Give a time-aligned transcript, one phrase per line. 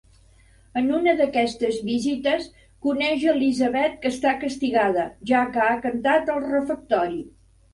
[0.79, 2.47] En una d'aquestes visites,
[2.87, 7.23] coneix Elizabeth que està castigada, ja que ha cantat al refectori.